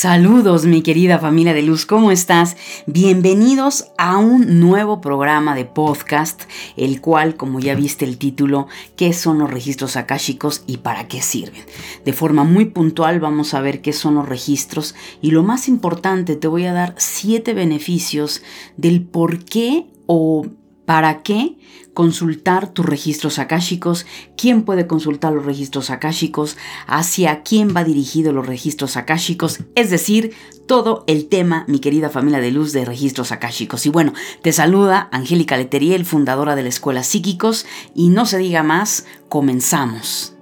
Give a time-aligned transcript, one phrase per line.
[0.00, 2.56] Saludos mi querida familia de luz, ¿cómo estás?
[2.86, 6.42] Bienvenidos a un nuevo programa de podcast,
[6.76, 11.20] el cual, como ya viste el título, ¿qué son los registros akáshicos y para qué
[11.20, 11.64] sirven?
[12.04, 16.36] De forma muy puntual vamos a ver qué son los registros y lo más importante,
[16.36, 18.42] te voy a dar siete beneficios
[18.76, 20.46] del por qué o
[20.88, 21.58] ¿Para qué
[21.92, 24.06] consultar tus registros akáshicos?
[24.38, 26.56] ¿Quién puede consultar los registros akáshicos?
[26.86, 29.58] ¿Hacia quién va dirigido los registros akáshicos?
[29.74, 30.34] Es decir,
[30.66, 33.84] todo el tema, mi querida familia de luz de registros akáshicos.
[33.84, 38.62] Y bueno, te saluda Angélica Leteriel, fundadora de la Escuela Psíquicos, y no se diga
[38.62, 40.37] más, comenzamos.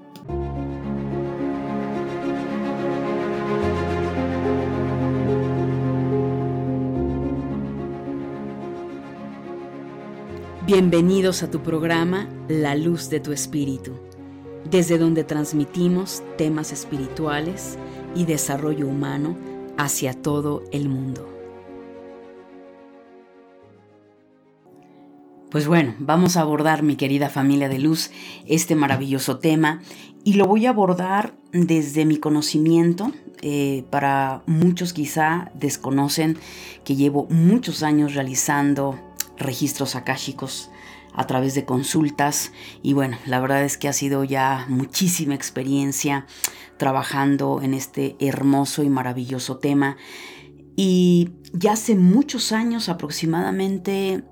[10.66, 13.92] Bienvenidos a tu programa La Luz de tu Espíritu,
[14.68, 17.78] desde donde transmitimos temas espirituales
[18.16, 19.36] y desarrollo humano
[19.78, 21.24] hacia todo el mundo.
[25.52, 28.10] Pues bueno, vamos a abordar, mi querida familia de luz,
[28.48, 29.82] este maravilloso tema
[30.24, 33.12] y lo voy a abordar desde mi conocimiento.
[33.40, 36.36] Eh, para muchos quizá desconocen
[36.82, 38.98] que llevo muchos años realizando
[39.38, 40.70] registros akáshicos
[41.12, 42.52] a través de consultas.
[42.82, 46.26] Y bueno, la verdad es que ha sido ya muchísima experiencia
[46.76, 49.96] trabajando en este hermoso y maravilloso tema.
[50.76, 54.24] Y ya hace muchos años aproximadamente,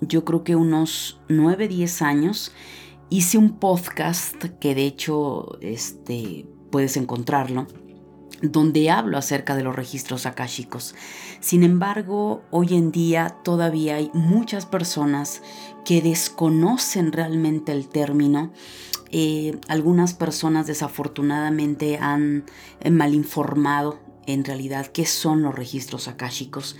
[0.00, 2.52] yo creo que unos 9, 10 años,
[3.08, 7.68] hice un podcast que de hecho este, puedes encontrarlo
[8.42, 10.94] donde hablo acerca de los registros akáshicos.
[11.40, 15.42] Sin embargo, hoy en día todavía hay muchas personas
[15.84, 18.52] que desconocen realmente el término.
[19.10, 22.44] Eh, algunas personas desafortunadamente han
[22.80, 26.76] eh, mal informado en realidad qué son los registros akáshicos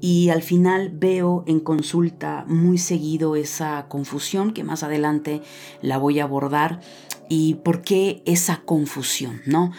[0.00, 5.42] y al final veo en consulta muy seguido esa confusión que más adelante
[5.82, 6.80] la voy a abordar
[7.28, 9.72] y por qué esa confusión, ¿no?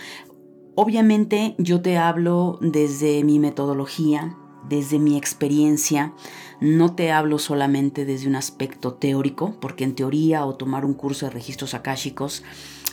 [0.84, 4.36] Obviamente yo te hablo desde mi metodología,
[4.68, 6.12] desde mi experiencia,
[6.60, 11.28] no te hablo solamente desde un aspecto teórico, porque en teoría o tomar un curso
[11.28, 12.42] de registros akáshicos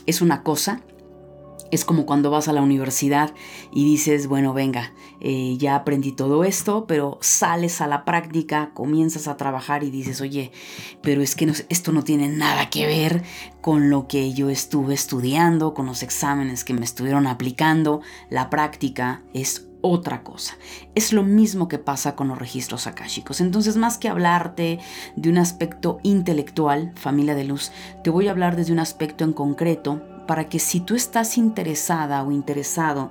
[0.05, 0.83] es una cosa,
[1.71, 3.35] es como cuando vas a la universidad
[3.73, 9.29] y dices, bueno, venga, eh, ya aprendí todo esto, pero sales a la práctica, comienzas
[9.29, 10.53] a trabajar y dices, oye,
[11.03, 13.23] pero es que esto no tiene nada que ver
[13.61, 18.01] con lo que yo estuve estudiando, con los exámenes que me estuvieron aplicando.
[18.31, 20.57] La práctica es otra cosa.
[20.95, 23.41] Es lo mismo que pasa con los registros akáshicos.
[23.41, 24.79] Entonces, más que hablarte
[25.17, 27.71] de un aspecto intelectual, familia de luz,
[28.03, 32.23] te voy a hablar desde un aspecto en concreto para que si tú estás interesada
[32.23, 33.11] o interesado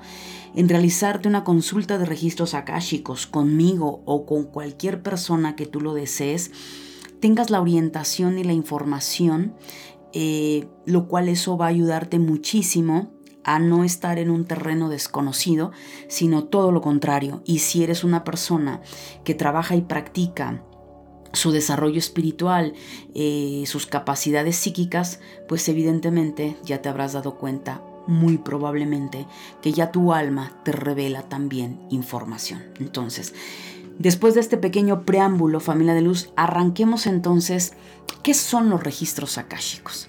[0.53, 5.95] en realizarte una consulta de registros akáshicos conmigo o con cualquier persona que tú lo
[5.95, 6.51] desees,
[7.19, 9.55] tengas la orientación y la información,
[10.13, 13.11] eh, lo cual eso va a ayudarte muchísimo
[13.43, 15.71] a no estar en un terreno desconocido,
[16.07, 17.41] sino todo lo contrario.
[17.45, 18.81] Y si eres una persona
[19.23, 20.63] que trabaja y practica
[21.33, 22.73] su desarrollo espiritual,
[23.13, 29.27] eh, sus capacidades psíquicas, pues evidentemente ya te habrás dado cuenta muy probablemente
[29.61, 32.63] que ya tu alma te revela también información.
[32.79, 33.33] Entonces,
[33.99, 37.73] después de este pequeño preámbulo, familia de luz, arranquemos entonces,
[38.23, 40.07] ¿qué son los registros akáshicos?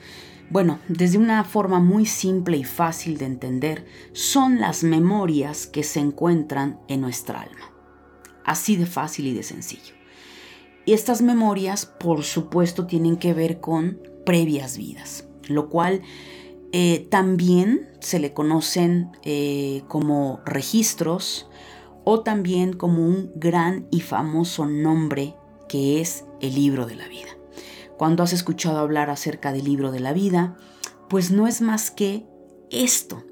[0.50, 6.00] Bueno, desde una forma muy simple y fácil de entender, son las memorias que se
[6.00, 7.73] encuentran en nuestra alma.
[8.45, 9.98] Así de fácil y de sencillo.
[10.88, 16.00] Y estas memorias, por supuesto, tienen que ver con previas vidas, lo cual
[16.72, 21.47] eh, también se le conocen eh, como registros
[22.04, 25.34] o también como un gran y famoso nombre
[25.69, 27.37] que es el libro de la vida.
[27.99, 30.56] Cuando has escuchado hablar acerca del libro de la vida,
[31.10, 32.25] pues no es más que
[32.70, 33.25] esto,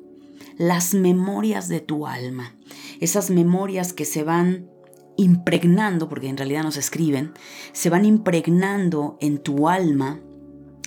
[0.58, 2.54] las memorias de tu alma,
[3.00, 4.68] esas memorias que se van
[5.16, 7.32] impregnando, porque en realidad no se escriben,
[7.72, 10.20] se van impregnando en tu alma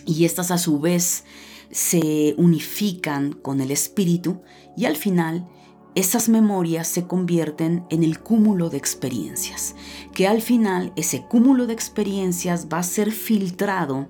[0.06, 1.24] y estas a su vez
[1.72, 4.42] se unifican con el espíritu
[4.76, 5.48] y al final
[5.96, 9.76] esas memorias se convierten en el cúmulo de experiencias,
[10.14, 14.08] que al final ese cúmulo de experiencias va a ser filtrado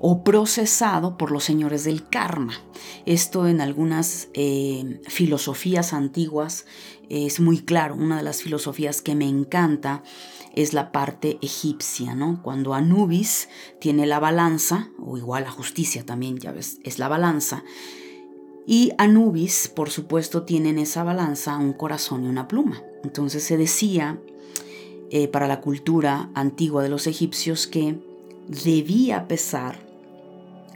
[0.00, 2.54] o procesado por los señores del karma.
[3.06, 6.66] Esto en algunas eh, filosofías antiguas
[7.08, 7.94] es muy claro.
[7.94, 10.02] Una de las filosofías que me encanta
[10.54, 12.40] es la parte egipcia, ¿no?
[12.42, 13.48] Cuando Anubis
[13.80, 17.64] tiene la balanza, o igual la justicia también, ya ves, es la balanza,
[18.70, 22.82] Y Anubis, por supuesto, tiene en esa balanza un corazón y una pluma.
[23.02, 24.20] Entonces se decía
[25.10, 27.98] eh, para la cultura antigua de los egipcios que
[28.46, 29.87] debía pesar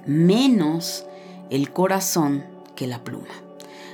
[0.06, 1.06] menos
[1.50, 2.44] el corazón
[2.76, 3.42] que la pluma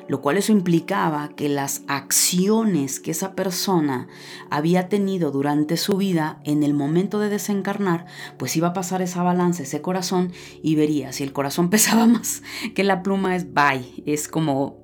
[0.08, 4.08] lo cual eso implicaba que las acciones que esa persona
[4.50, 8.06] había tenido durante su vida en el momento de desencarnar,
[8.38, 10.32] pues iba a pasar esa balanza, ese corazón
[10.62, 12.42] y vería si el corazón pesaba más
[12.74, 14.78] que la pluma es bye, es como,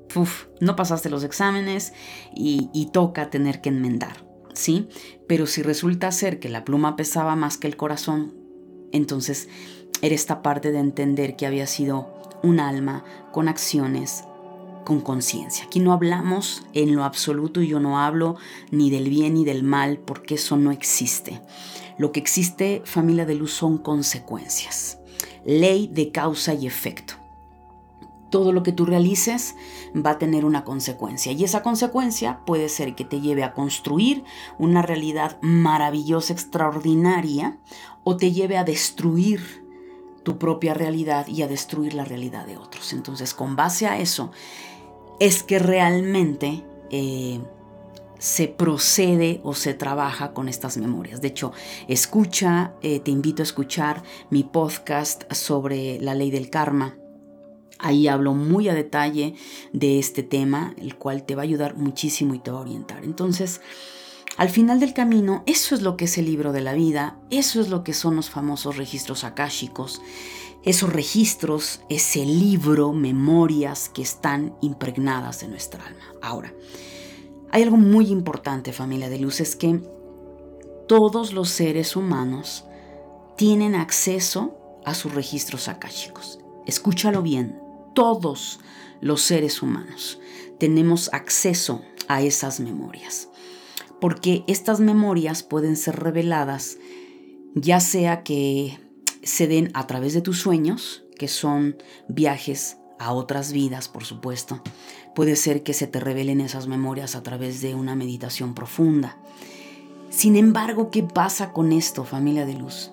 [0.61, 1.95] no pasaste los exámenes
[2.37, 4.89] y, y toca tener que enmendar, ¿sí?
[5.27, 8.35] Pero si resulta ser que la pluma pesaba más que el corazón,
[8.93, 9.49] entonces
[10.05, 12.13] era esta parte de entender que había sido
[12.43, 14.25] un alma con acciones
[14.85, 15.65] con conciencia.
[15.65, 18.37] Aquí no hablamos en lo absoluto, yo no hablo
[18.71, 21.41] ni del bien ni del mal, porque eso no existe.
[21.97, 24.99] Lo que existe, familia de luz, son consecuencias.
[25.47, 27.15] Ley de causa y efecto.
[28.29, 29.55] Todo lo que tú realices
[29.97, 34.23] va a tener una consecuencia y esa consecuencia puede ser que te lleve a construir
[34.59, 37.57] una realidad maravillosa, extraordinaria,
[38.03, 39.64] o te lleve a destruir
[40.25, 42.93] tu propia realidad y a destruir la realidad de otros.
[42.93, 44.33] Entonces, con base a eso,
[45.21, 47.41] es que realmente eh,
[48.19, 51.21] se procede o se trabaja con estas memorias.
[51.21, 51.53] De hecho,
[51.89, 56.97] escucha, eh, te invito a escuchar mi podcast sobre la ley del karma.
[57.79, 59.35] Ahí hablo muy a detalle
[59.73, 63.05] de este tema, el cual te va a ayudar muchísimo y te va a orientar.
[63.05, 63.61] Entonces,
[64.37, 67.61] al final del camino, eso es lo que es el libro de la vida, eso
[67.61, 70.01] es lo que son los famosos registros akáshicos
[70.65, 76.05] esos registros, ese libro, memorias que están impregnadas en nuestra alma.
[76.23, 76.55] Ahora,
[77.51, 79.83] hay algo muy importante, familia de luz, es que
[80.89, 82.65] todos los seres humanos
[83.37, 84.57] tienen acceso
[84.87, 86.41] a sus registros akáshicos.
[86.67, 87.61] Escúchalo bien,
[87.95, 88.59] todos
[89.01, 90.19] los seres humanos
[90.59, 93.29] tenemos acceso a esas memorias,
[94.05, 96.77] porque estas memorias pueden ser reveladas
[97.55, 98.79] ya sea que
[99.23, 104.61] se den a través de tus sueños, que son viajes a otras vidas, por supuesto.
[105.15, 109.17] Puede ser que se te revelen esas memorias a través de una meditación profunda.
[110.11, 112.93] Sin embargo, ¿qué pasa con esto, familia de luz?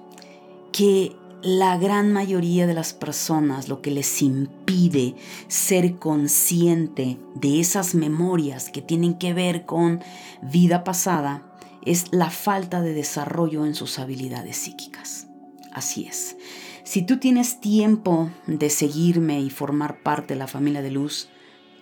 [0.72, 1.12] Que
[1.44, 5.16] la gran mayoría de las personas lo que les impide
[5.48, 10.02] ser consciente de esas memorias que tienen que ver con
[10.42, 11.48] vida pasada
[11.84, 15.28] es la falta de desarrollo en sus habilidades psíquicas.
[15.72, 16.38] Así es.
[16.84, 21.30] Si tú tienes tiempo de seguirme y formar parte de la familia de luz,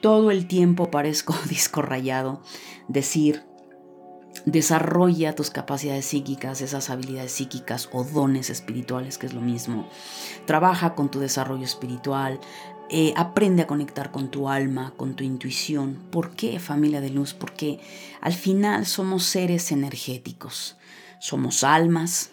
[0.01, 2.41] todo el tiempo parezco disco rayado,
[2.88, 3.44] decir,
[4.45, 9.88] desarrolla tus capacidades psíquicas, esas habilidades psíquicas o dones espirituales, que es lo mismo.
[10.45, 12.39] Trabaja con tu desarrollo espiritual,
[12.91, 16.00] eh, aprende a conectar con tu alma, con tu intuición.
[16.09, 17.33] ¿Por qué familia de luz?
[17.33, 17.80] Porque
[18.21, 20.77] al final somos seres energéticos,
[21.19, 22.31] somos almas,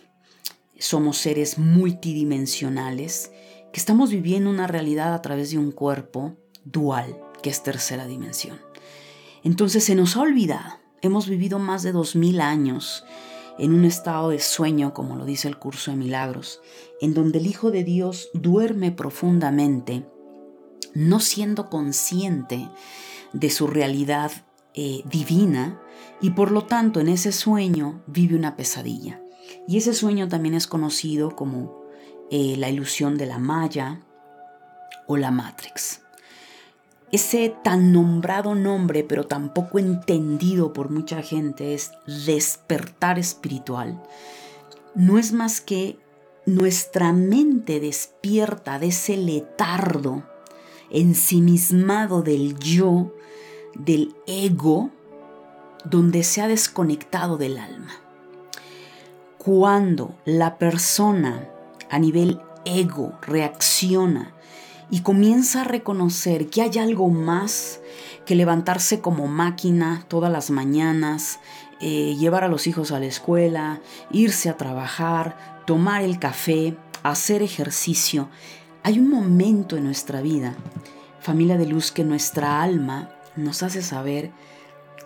[0.78, 3.32] somos seres multidimensionales
[3.72, 8.58] que estamos viviendo una realidad a través de un cuerpo dual, que es tercera dimensión.
[9.44, 13.04] Entonces se nos ha olvidado, hemos vivido más de dos mil años
[13.58, 16.60] en un estado de sueño, como lo dice el curso de milagros,
[17.00, 20.06] en donde el Hijo de Dios duerme profundamente,
[20.94, 22.68] no siendo consciente
[23.32, 24.30] de su realidad
[24.74, 25.80] eh, divina,
[26.20, 29.20] y por lo tanto en ese sueño vive una pesadilla.
[29.68, 31.82] Y ese sueño también es conocido como
[32.30, 34.00] eh, la ilusión de la Maya
[35.06, 36.05] o la Matrix.
[37.12, 41.92] Ese tan nombrado nombre, pero tampoco entendido por mucha gente, es
[42.26, 44.02] despertar espiritual.
[44.94, 45.98] No es más que
[46.46, 50.24] nuestra mente despierta de ese letardo
[50.90, 53.12] ensimismado del yo,
[53.74, 54.90] del ego,
[55.84, 57.92] donde se ha desconectado del alma
[59.46, 61.48] cuando la persona
[61.88, 64.34] a nivel ego reacciona
[64.90, 67.80] y comienza a reconocer que hay algo más
[68.24, 71.40] que levantarse como máquina todas las mañanas,
[71.80, 77.42] eh, llevar a los hijos a la escuela, irse a trabajar, tomar el café, hacer
[77.42, 78.28] ejercicio.
[78.82, 80.56] Hay un momento en nuestra vida,
[81.20, 84.32] familia de luz, que nuestra alma nos hace saber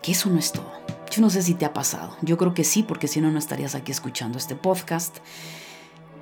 [0.02, 2.16] que eso no es todo yo no sé si te ha pasado.
[2.22, 5.18] Yo creo que sí, porque si no, no estarías aquí escuchando este podcast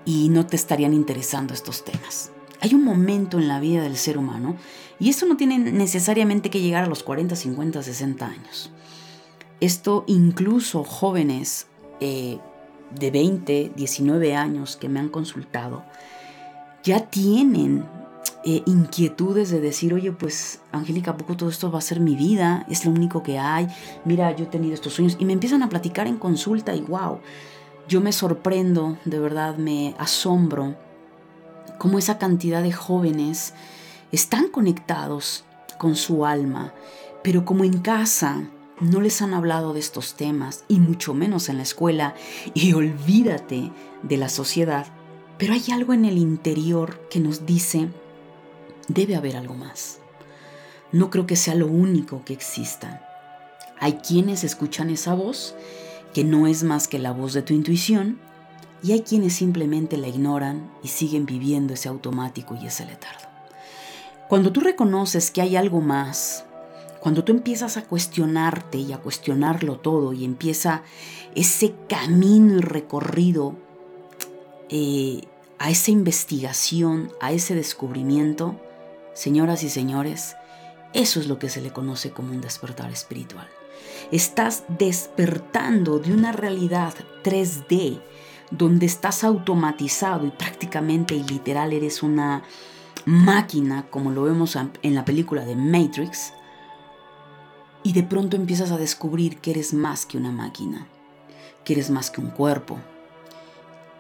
[0.04, 2.32] y no te estarían interesando estos temas.
[2.60, 4.56] Hay un momento en la vida del ser humano,
[4.98, 8.70] y esto no tiene necesariamente que llegar a los 40, 50, 60 años.
[9.60, 11.66] Esto incluso jóvenes
[12.00, 12.38] eh,
[12.98, 15.84] de 20, 19 años que me han consultado,
[16.82, 17.84] ya tienen
[18.44, 22.16] eh, inquietudes de decir, oye, pues Angélica, ¿a poco todo esto va a ser mi
[22.16, 22.66] vida?
[22.68, 23.68] Es lo único que hay.
[24.04, 25.16] Mira, yo he tenido estos sueños.
[25.18, 27.18] Y me empiezan a platicar en consulta y wow,
[27.88, 30.76] yo me sorprendo, de verdad me asombro
[31.78, 33.54] cómo esa cantidad de jóvenes
[34.12, 35.44] están conectados
[35.78, 36.74] con su alma,
[37.22, 38.48] pero como en casa
[38.80, 42.14] no les han hablado de estos temas, y mucho menos en la escuela,
[42.54, 44.86] y olvídate de la sociedad,
[45.36, 47.88] pero hay algo en el interior que nos dice,
[48.88, 49.98] debe haber algo más.
[50.92, 53.04] No creo que sea lo único que exista.
[53.80, 55.54] Hay quienes escuchan esa voz,
[56.14, 58.18] que no es más que la voz de tu intuición,
[58.82, 63.28] y hay quienes simplemente la ignoran y siguen viviendo ese automático y ese letardo.
[64.28, 66.44] Cuando tú reconoces que hay algo más,
[67.00, 70.82] cuando tú empiezas a cuestionarte y a cuestionarlo todo y empieza
[71.34, 73.56] ese camino y recorrido
[74.68, 75.22] eh,
[75.58, 78.60] a esa investigación, a ese descubrimiento,
[79.14, 80.36] señoras y señores,
[80.92, 83.48] eso es lo que se le conoce como un despertar espiritual.
[84.10, 86.94] Estás despertando de una realidad
[87.24, 88.00] 3D
[88.50, 92.42] donde estás automatizado y prácticamente y literal eres una
[93.04, 96.32] máquina, como lo vemos en la película de Matrix,
[97.82, 100.86] y de pronto empiezas a descubrir que eres más que una máquina,
[101.64, 102.78] que eres más que un cuerpo,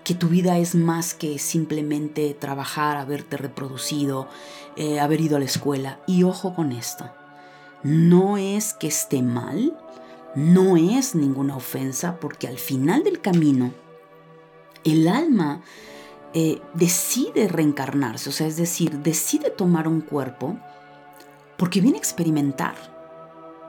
[0.04, 4.28] que tu vida es más que simplemente trabajar, haberte reproducido,
[4.76, 6.00] eh, haber ido a la escuela.
[6.06, 7.10] Y ojo con esto,
[7.82, 9.76] no es que esté mal,
[10.34, 13.72] no es ninguna ofensa, porque al final del camino,
[14.92, 15.62] el alma
[16.34, 20.58] eh, decide reencarnarse, o sea, es decir, decide tomar un cuerpo
[21.56, 22.74] porque viene a experimentar,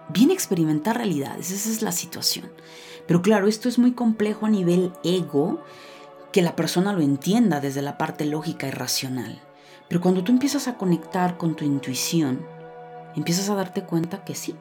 [0.09, 2.51] viene a experimentar realidades, esa es la situación.
[3.07, 5.63] Pero claro, esto es muy complejo a nivel ego,
[6.31, 9.41] que la persona lo entienda desde la parte lógica y racional.
[9.87, 12.45] Pero cuando tú empiezas a conectar con tu intuición,
[13.15, 14.55] empiezas a darte cuenta que sí,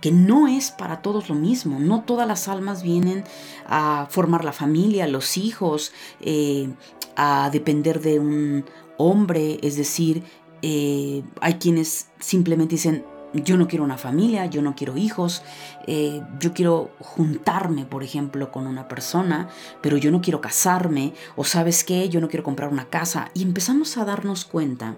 [0.00, 3.24] que no es para todos lo mismo, no todas las almas vienen
[3.66, 6.70] a formar la familia, los hijos, eh,
[7.16, 8.64] a depender de un
[8.96, 10.22] hombre, es decir,
[10.62, 15.42] eh, hay quienes simplemente dicen, yo no quiero una familia, yo no quiero hijos,
[15.86, 19.48] eh, yo quiero juntarme, por ejemplo, con una persona,
[19.80, 23.30] pero yo no quiero casarme, o sabes qué, yo no quiero comprar una casa.
[23.34, 24.96] Y empezamos a darnos cuenta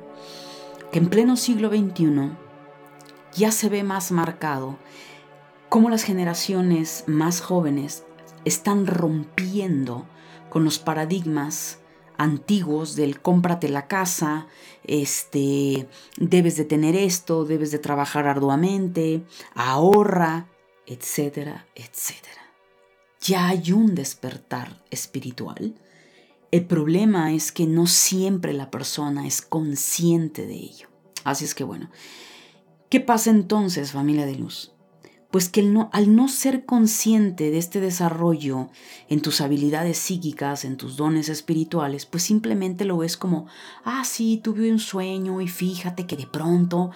[0.91, 2.31] que en pleno siglo XXI
[3.35, 4.79] ya se ve más marcado
[5.69, 8.05] cómo las generaciones más jóvenes
[8.45, 10.07] están rompiendo
[10.51, 11.79] con los paradigmas
[12.19, 14.47] antiguos del cómprate la casa,
[14.85, 19.25] este, debes de tener esto, debes de trabajar arduamente,
[19.55, 20.47] ahorra,
[20.87, 22.43] etcétera, etcétera.
[23.21, 25.75] Ya hay un despertar espiritual.
[26.51, 30.89] El problema es que no siempre la persona es consciente de ello.
[31.25, 31.89] Así es que bueno,
[32.93, 34.71] ¿qué pasa entonces familia de luz?
[35.31, 38.69] pues que no, al no ser consciente de este desarrollo
[39.09, 43.47] en tus habilidades psíquicas, en tus dones espirituales, pues simplemente lo ves como,
[43.83, 46.91] ah, sí, tuve un sueño y fíjate que de pronto,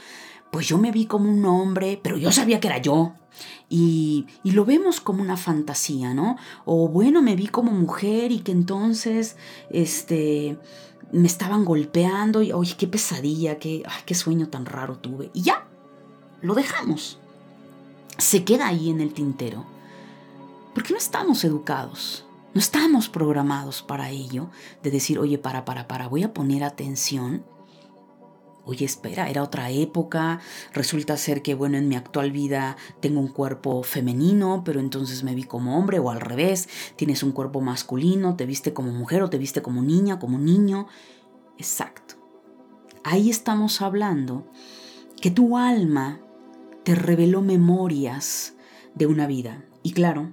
[0.53, 3.15] pues yo me vi como un hombre, pero yo sabía que era yo.
[3.71, 6.37] Y, y lo vemos como una fantasía, ¿no?
[6.67, 9.39] O bueno, me vi como mujer y que entonces,
[9.71, 10.59] este,
[11.11, 15.31] me estaban golpeando y, oye, qué pesadilla, qué, ay, qué sueño tan raro tuve.
[15.33, 15.67] Y ya,
[16.47, 17.19] lo dejamos
[18.19, 19.65] se queda ahí en el tintero.
[20.75, 24.51] Porque no estamos educados, no estamos programados para ello,
[24.83, 27.45] de decir, oye, para, para, para, voy a poner atención.
[28.65, 30.41] Oye, espera, era otra época,
[30.73, 35.37] resulta ser que, bueno, en mi actual vida tengo un cuerpo femenino, pero entonces me
[35.37, 39.31] vi como hombre, o al revés, tienes un cuerpo masculino, te viste como mujer o
[39.31, 40.89] te viste como niña, como niño.
[41.59, 42.17] Exacto.
[43.05, 44.45] Ahí estamos hablando
[45.21, 46.21] que tu alma
[46.87, 48.55] te reveló memorias
[48.95, 49.65] de una vida.
[49.83, 50.31] Y claro,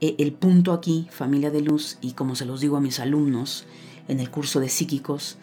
[0.00, 3.66] e, el punto aquí, familia de luz, y como se los digo a mis alumnos
[4.06, 5.38] en el curso de psíquicos,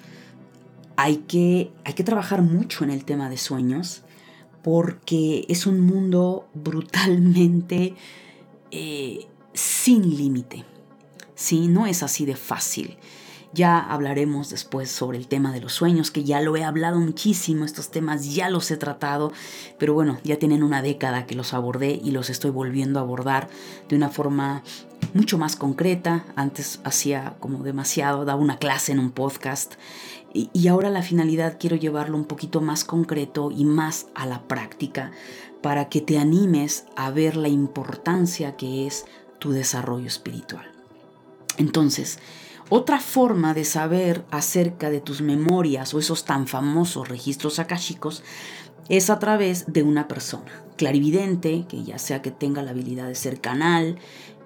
[0.96, 4.04] hay que, hay que trabajar mucho en el tema de sueños
[4.64, 7.94] porque es un mundo brutalmente
[8.72, 10.64] eh, sin límite.
[11.36, 11.68] ¿sí?
[11.68, 12.96] No es así de fácil.
[13.56, 17.64] Ya hablaremos después sobre el tema de los sueños, que ya lo he hablado muchísimo,
[17.64, 19.32] estos temas ya los he tratado,
[19.80, 23.48] pero bueno, ya tienen una década que los abordé y los estoy volviendo a abordar
[23.88, 24.62] de una forma
[25.14, 26.26] mucho más concreta.
[26.36, 29.76] Antes hacía como demasiado, daba una clase en un podcast
[30.34, 35.14] y, ahora la finalidad quiero llevarlo un poquito más concreto y más a la práctica
[35.62, 39.06] para que te animes a ver la importancia que es
[39.40, 40.70] tu desarrollo espiritual.
[41.58, 42.20] Entonces,
[42.70, 48.24] Otra forma de saber acerca de tus memorias o esos tan famosos registros akáshicos
[48.90, 53.16] es a través de una persona clarividente, que ya sea que tenga la habilidad de
[53.16, 53.98] ser canal,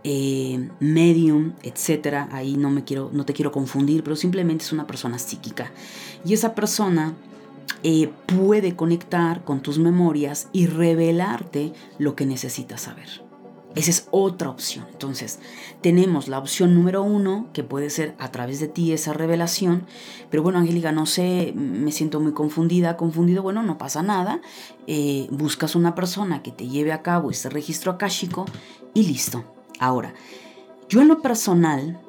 [0.04, 2.30] eh, medium, etcétera.
[2.32, 5.72] Ahí no me quiero, no te quiero confundir, pero simplemente es una persona psíquica.
[6.26, 7.14] Y esa persona
[7.84, 13.29] eh, puede conectar con tus memorias y revelarte lo que necesitas saber.
[13.80, 14.86] Esa es otra opción.
[14.92, 15.40] Entonces,
[15.80, 19.86] tenemos la opción número uno, que puede ser a través de ti esa revelación.
[20.30, 23.42] Pero bueno, Angélica, no sé, me siento muy confundida, confundido.
[23.42, 24.42] Bueno, no pasa nada.
[24.86, 28.44] Eh, buscas una persona que te lleve a cabo ese registro akáshico
[28.94, 29.46] y listo.
[29.80, 30.14] Ahora,
[30.90, 32.02] yo en lo personal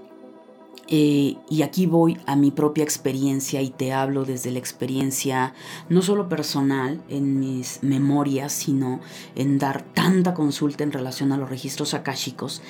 [0.92, 5.54] eh, y aquí voy a mi propia experiencia y te hablo desde la experiencia
[5.88, 8.98] no solo personal en mis memorias, sino
[9.36, 12.60] en dar tanta consulta en relación a los registros akáshicos,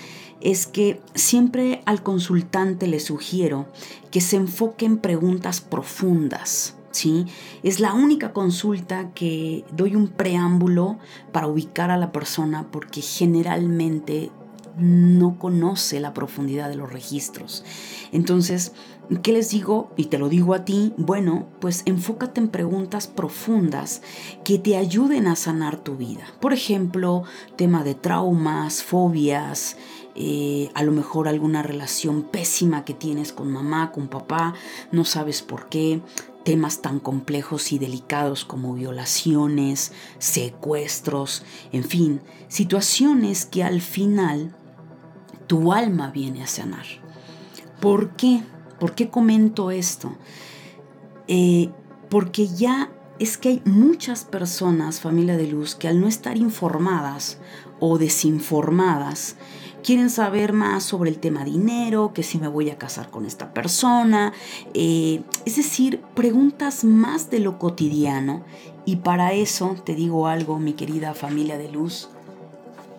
[0.42, 3.68] es que siempre al consultante le sugiero
[4.10, 6.76] que se enfoque en preguntas profundas.
[6.92, 7.26] ¿Sí?
[7.62, 10.98] Es la única consulta que doy un preámbulo
[11.30, 14.32] para ubicar a la persona porque generalmente
[14.76, 17.64] no conoce la profundidad de los registros.
[18.12, 18.72] Entonces,
[19.22, 19.90] ¿qué les digo?
[19.96, 24.02] Y te lo digo a ti, bueno, pues enfócate en preguntas profundas
[24.44, 26.24] que te ayuden a sanar tu vida.
[26.40, 27.24] Por ejemplo,
[27.56, 29.76] tema de traumas, fobias,
[30.14, 34.54] eh, a lo mejor alguna relación pésima que tienes con mamá, con papá,
[34.90, 36.02] no sabes por qué,
[36.44, 44.56] temas tan complejos y delicados como violaciones, secuestros, en fin, situaciones que al final
[45.50, 46.86] tu alma viene a sanar.
[47.80, 48.44] ¿Por qué?
[48.78, 50.12] ¿Por qué comento esto?
[51.26, 51.70] Eh,
[52.08, 57.38] porque ya es que hay muchas personas, familia de luz, que al no estar informadas
[57.80, 59.34] o desinformadas,
[59.82, 63.52] quieren saber más sobre el tema dinero, que si me voy a casar con esta
[63.52, 64.32] persona,
[64.72, 68.44] eh, es decir, preguntas más de lo cotidiano.
[68.84, 72.08] Y para eso te digo algo, mi querida familia de luz,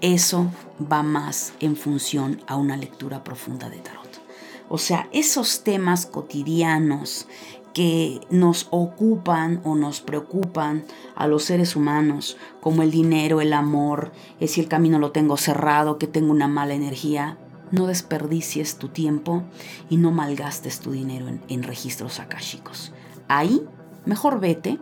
[0.01, 0.51] eso
[0.91, 4.22] va más en función a una lectura profunda de tarot.
[4.69, 7.28] O sea, esos temas cotidianos
[7.73, 10.84] que nos ocupan o nos preocupan
[11.15, 15.38] a los seres humanos, como el dinero, el amor, es si el camino lo tengo
[15.38, 17.38] cerrado, que tengo una mala energía,
[17.71, 19.43] no desperdicies tu tiempo
[19.89, 22.91] y no malgastes tu dinero en, en registros akáshicos.
[23.30, 23.62] Ahí,
[24.06, 24.80] mejor vete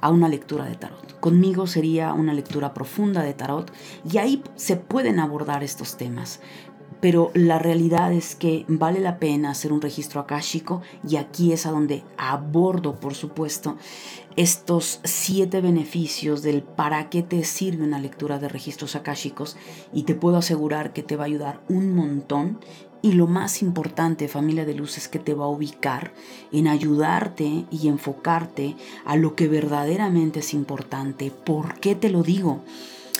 [0.00, 1.18] a una lectura de tarot.
[1.20, 3.72] Conmigo sería una lectura profunda de tarot
[4.10, 6.40] y ahí se pueden abordar estos temas.
[7.00, 11.66] Pero la realidad es que vale la pena hacer un registro akáshico y aquí es
[11.66, 13.76] a donde abordo, por supuesto,
[14.36, 19.56] estos siete beneficios del para qué te sirve una lectura de registros akáshicos
[19.92, 22.60] y te puedo asegurar que te va a ayudar un montón
[23.02, 26.12] y lo más importante, familia de luz, es que te va a ubicar
[26.52, 31.32] en ayudarte y enfocarte a lo que verdaderamente es importante.
[31.32, 32.62] ¿Por qué te lo digo?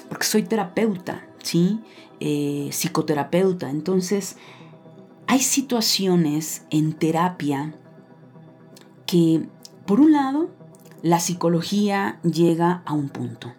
[0.08, 1.80] Porque soy terapeuta, ¿sí?
[2.20, 3.70] Eh, psicoterapeuta.
[3.70, 4.36] Entonces,
[5.26, 7.74] hay situaciones en terapia
[9.04, 9.48] que,
[9.84, 10.48] por un lado,
[11.02, 13.52] la psicología llega a un punto.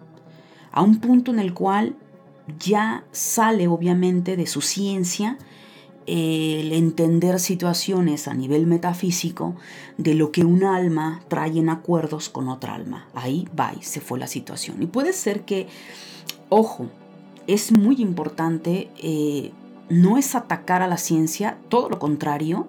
[0.71, 1.97] A un punto en el cual
[2.59, 5.37] ya sale obviamente de su ciencia,
[6.07, 9.55] el entender situaciones a nivel metafísico
[9.97, 13.07] de lo que un alma trae en acuerdos con otra alma.
[13.13, 14.81] Ahí va se fue la situación.
[14.81, 15.67] Y puede ser que,
[16.49, 16.87] ojo,
[17.47, 19.51] es muy importante, eh,
[19.89, 22.67] no es atacar a la ciencia, todo lo contrario,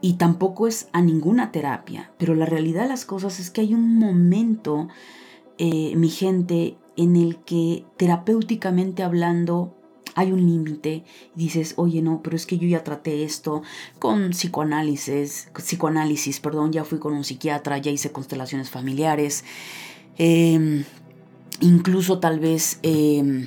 [0.00, 3.74] y tampoco es a ninguna terapia, pero la realidad de las cosas es que hay
[3.74, 4.88] un momento,
[5.58, 9.77] eh, mi gente, en el que terapéuticamente hablando
[10.18, 11.04] hay un límite
[11.36, 13.62] dices, oye, no, pero es que yo ya traté esto
[14.00, 19.44] con psicoanálisis, psicoanálisis, perdón, ya fui con un psiquiatra, ya hice constelaciones familiares,
[20.16, 20.82] em,
[21.60, 23.46] incluso tal vez, em,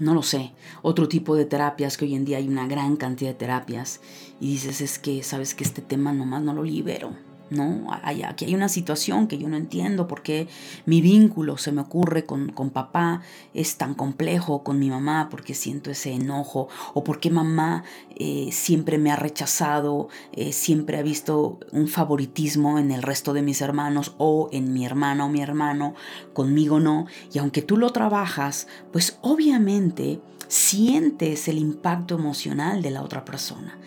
[0.00, 3.30] no lo sé, otro tipo de terapias, que hoy en día hay una gran cantidad
[3.30, 4.02] de terapias,
[4.38, 7.86] y dices, es que, sabes que este tema nomás no lo libero ¿no?
[7.92, 10.48] aquí hay una situación que yo no entiendo porque
[10.86, 13.22] mi vínculo se me ocurre con, con, papá
[13.54, 17.84] es tan complejo, con mi mamá porque siento ese enojo, o porque mamá
[18.16, 23.42] eh, siempre me ha rechazado, eh, siempre ha visto un favoritismo en el resto de
[23.42, 25.94] mis hermanos o en mi hermana o mi hermano,
[26.32, 33.02] conmigo no, y aunque tú lo trabajas, pues obviamente sientes el impacto emocional de la
[33.02, 33.78] otra persona.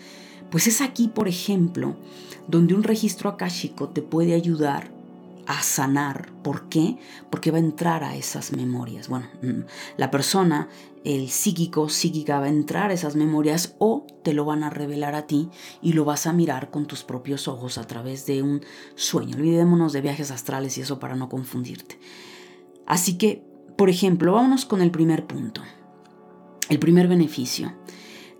[0.56, 1.96] Pues es aquí, por ejemplo,
[2.48, 4.90] donde un registro akáshico te puede ayudar
[5.46, 6.32] a sanar.
[6.42, 6.96] ¿Por qué?
[7.28, 9.08] Porque va a entrar a esas memorias.
[9.10, 9.66] Bueno, mm,
[9.98, 10.70] la persona,
[11.04, 15.14] el psíquico, psíquica va a entrar a esas memorias o te lo van a revelar
[15.14, 15.50] a ti
[15.82, 18.62] y lo vas a mirar con tus propios ojos a través de un
[18.94, 19.36] sueño.
[19.36, 21.98] Olvidémonos de viajes astrales y eso para no confundirte.
[22.86, 23.44] Así que,
[23.76, 25.60] por ejemplo, vámonos con el primer punto.
[26.70, 27.74] El primer beneficio.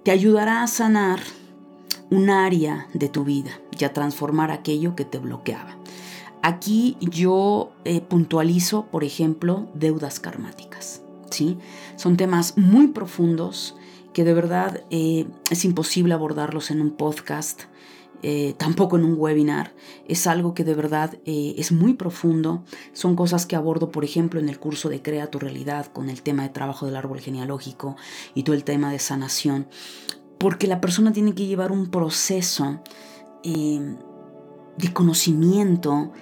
[0.02, 1.20] Te ayudará a sanar
[2.10, 5.76] un área de tu vida y a transformar aquello que te bloqueaba.
[6.42, 11.02] Aquí yo eh, puntualizo, por ejemplo, deudas karmáticas.
[11.30, 11.58] ¿sí?
[11.96, 13.74] Son temas muy profundos
[14.12, 17.62] que de verdad eh, es imposible abordarlos en un podcast,
[18.22, 19.74] eh, tampoco en un webinar.
[20.06, 22.62] Es algo que de verdad es muy profundo.
[22.92, 26.22] Son cosas que abordo, por ejemplo, en el curso de Crea tu realidad con el
[26.22, 27.96] tema de trabajo del árbol genealógico
[28.34, 29.66] y todo el tema de sanación.
[30.38, 32.80] Porque la persona tiene que llevar un proceso
[33.42, 36.12] de conocimiento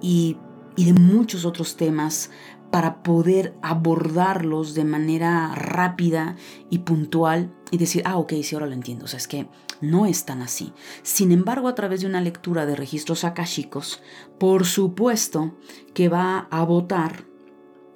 [0.00, 0.36] y,
[0.76, 2.30] de muchos otros temas
[2.70, 6.36] para poder abordarlos de manera rápida
[6.70, 9.04] y puntual y decir, ah, ok, sí, ahora lo entiendo.
[9.04, 9.48] O sea, es que
[9.80, 10.72] no es tan así.
[11.02, 14.00] Sin embargo, a través de una lectura de registros akáshicos,
[14.38, 15.56] por supuesto
[15.92, 17.24] que va a votar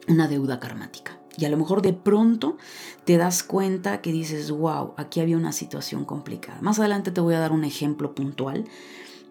[0.09, 1.24] una deuda karmática.
[1.37, 2.57] Y a lo mejor de pronto
[3.05, 6.61] te das cuenta que dices, wow, aquí había una situación complicada.
[6.61, 8.65] Más adelante te voy a dar un ejemplo puntual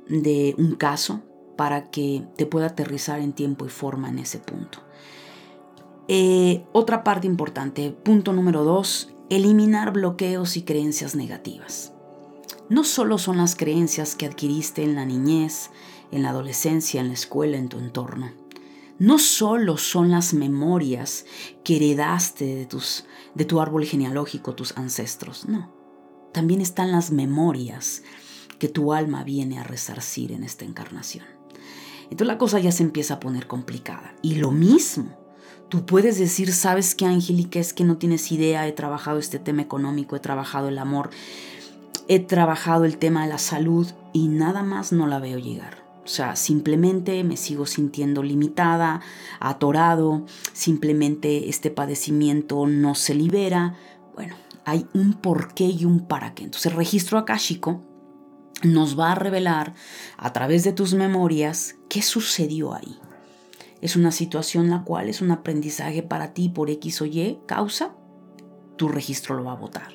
[0.07, 1.21] de un caso
[1.55, 4.79] para que te pueda aterrizar en tiempo y forma en ese punto.
[6.07, 11.93] Eh, otra parte importante, punto número dos, eliminar bloqueos y creencias negativas.
[12.69, 15.69] No solo son las creencias que adquiriste en la niñez,
[16.11, 18.31] en la adolescencia, en la escuela, en tu entorno.
[18.99, 21.25] No solo son las memorias
[21.63, 25.73] que heredaste de, tus, de tu árbol genealógico, tus ancestros, no.
[26.32, 28.03] También están las memorias
[28.60, 31.25] que tu alma viene a resarcir en esta encarnación.
[32.03, 34.15] Entonces la cosa ya se empieza a poner complicada.
[34.21, 35.17] Y lo mismo,
[35.69, 39.63] tú puedes decir, sabes qué, Angélica, es que no tienes idea, he trabajado este tema
[39.63, 41.10] económico, he trabajado el amor,
[42.08, 45.82] he trabajado el tema de la salud y nada más no la veo llegar.
[46.03, 49.01] O sea, simplemente me sigo sintiendo limitada,
[49.39, 53.75] atorado, simplemente este padecimiento no se libera.
[54.13, 54.35] Bueno,
[54.65, 56.43] hay un porqué y un para qué.
[56.43, 57.81] Entonces el registro akáshico
[58.63, 59.73] nos va a revelar
[60.17, 62.99] a través de tus memorias qué sucedió ahí.
[63.81, 67.95] Es una situación la cual es un aprendizaje para ti por X o Y causa,
[68.77, 69.91] tu registro lo va a votar.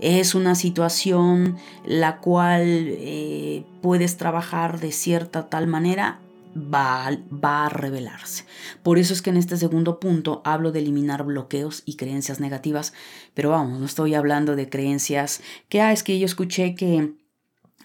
[0.00, 6.20] Es una situación la cual eh, puedes trabajar de cierta tal manera,
[6.56, 8.44] va, va, a revelarse.
[8.82, 12.92] Por eso es que en este segundo punto hablo de eliminar bloqueos y creencias negativas,
[13.34, 17.14] pero vamos, no estoy hablando de creencias que, ah, es que yo escuché que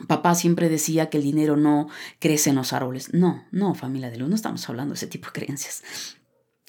[0.08, 3.14] Papá siempre decía que el dinero no crece en los árboles.
[3.14, 5.84] No, no, familia de luz, no estamos hablando de ese tipo de creencias.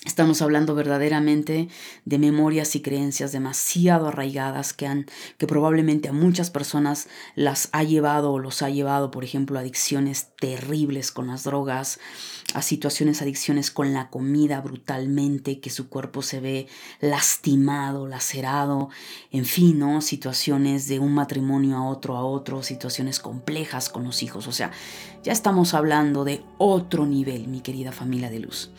[0.07, 1.69] Estamos hablando verdaderamente
[2.07, 5.05] de memorias y creencias demasiado arraigadas que han
[5.37, 10.29] que probablemente a muchas personas las ha llevado o los ha llevado, por ejemplo, adicciones
[10.41, 12.01] terribles con las drogas,
[12.55, 16.67] a situaciones adicciones con la comida brutalmente, que su cuerpo se ve
[17.01, 18.89] lastimado, lacerado,
[19.31, 20.01] en fin, ¿no?
[20.01, 24.71] situaciones de un matrimonio a otro a otro, situaciones complejas con los hijos, o sea,
[25.23, 28.71] ya estamos hablando de otro nivel, mi querida familia de luz.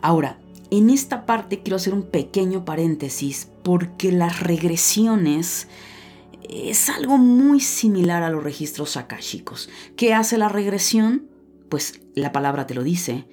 [0.00, 0.38] Ahora,
[0.70, 5.66] en esta parte quiero hacer un pequeño paréntesis porque las regresiones
[6.48, 9.68] es algo muy similar a los registros akáshicos.
[9.96, 11.26] ¿Qué hace la regresión?
[11.68, 13.26] Pues la palabra te lo dice.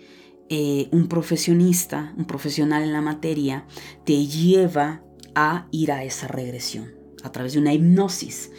[0.49, 3.65] Eh, un profesionista, un profesional en la materia,
[4.05, 5.01] te lleva
[5.33, 6.93] a ir a esa regresión
[7.23, 8.51] a través de una hipnosis.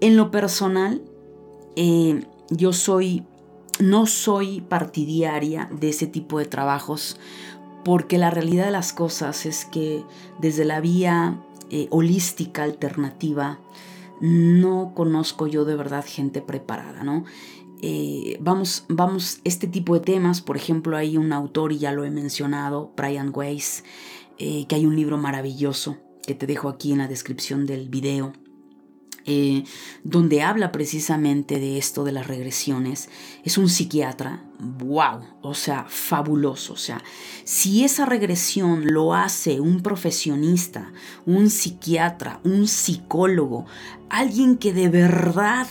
[0.00, 1.02] En lo personal,
[1.76, 3.24] eh, yo soy
[3.80, 7.18] no soy partidaria de ese tipo de trabajos
[7.84, 10.04] porque la realidad de las cosas es que
[10.38, 13.58] desde la vía eh, holística alternativa
[14.20, 17.24] no conozco yo de verdad gente preparada, ¿no?
[17.84, 22.04] Eh, vamos, vamos, este tipo de temas, por ejemplo, hay un autor, y ya lo
[22.04, 23.82] he mencionado, Brian Weiss,
[24.38, 28.32] eh, que hay un libro maravilloso que te dejo aquí en la descripción del video,
[29.24, 29.64] eh,
[30.04, 33.08] donde habla precisamente de esto de las regresiones,
[33.44, 36.74] es un psiquiatra, wow, o sea, fabuloso.
[36.74, 37.02] O sea,
[37.44, 40.92] si esa regresión lo hace un profesionista,
[41.26, 43.66] un psiquiatra, un psicólogo,
[44.08, 45.66] alguien que de verdad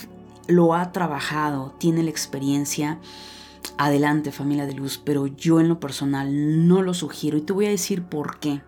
[0.51, 2.99] lo ha trabajado, tiene la experiencia,
[3.77, 7.65] adelante familia de luz, pero yo en lo personal no lo sugiero y te voy
[7.65, 8.61] a decir por qué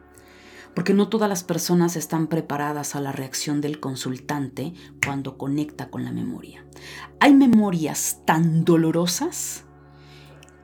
[0.73, 4.73] porque no todas las personas están preparadas a la reacción del consultante
[5.05, 6.65] cuando conecta con la memoria.
[7.19, 9.65] Hay memorias tan dolorosas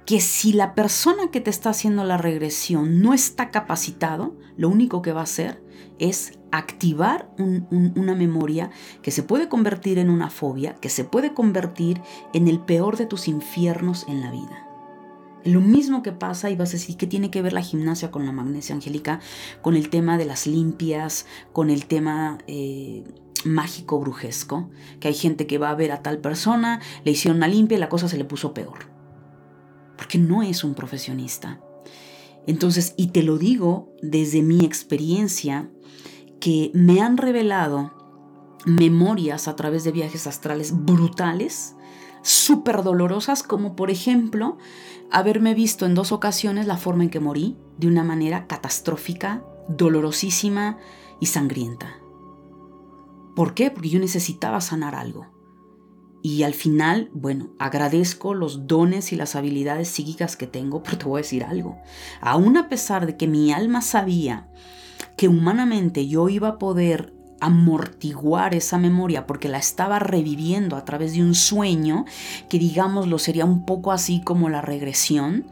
[0.05, 5.01] que si la persona que te está haciendo la regresión no está capacitado, lo único
[5.01, 5.63] que va a hacer
[5.99, 12.01] es activar una memoria que se puede convertir en una fobia, que se puede convertir
[12.33, 14.65] en el peor de tus infiernos en la vida.
[15.45, 18.25] Lo mismo que pasa, y vas a decir, ¿qué tiene que ver la gimnasia con
[18.25, 19.21] la magnesia angélica?
[19.61, 23.03] Con el tema de las limpias, con el tema eh,
[23.45, 27.47] mágico brujesco, que hay gente que va a ver a tal persona, le hicieron una
[27.47, 28.79] limpia y la cosa se le puso peor.
[29.95, 31.61] Porque no es un profesionista.
[32.45, 35.69] Entonces, y te lo digo desde mi experiencia,
[36.39, 37.93] que me han revelado
[38.65, 41.75] memorias a través de viajes astrales brutales,
[42.21, 44.57] súper dolorosas, como por ejemplo
[45.11, 50.77] haberme visto en dos ocasiones la forma en que morí, de una manera catastrófica, dolorosísima
[51.19, 51.97] y sangrienta.
[53.35, 53.71] ¿Por qué?
[53.71, 55.27] Porque yo necesitaba sanar algo.
[56.21, 61.05] Y al final, bueno, agradezco los dones y las habilidades psíquicas que tengo, pero te
[61.05, 61.77] voy a decir algo.
[62.19, 64.51] Aún a pesar de que mi alma sabía
[65.15, 71.13] que humanamente yo iba a poder amortiguar esa memoria porque la estaba reviviendo a través
[71.13, 72.05] de un sueño
[72.49, 75.45] que digámoslo sería un poco así como la regresión.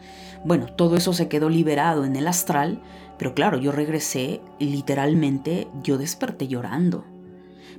[0.43, 2.81] Bueno, todo eso se quedó liberado en el astral,
[3.17, 7.05] pero claro, yo regresé literalmente, yo desperté llorando.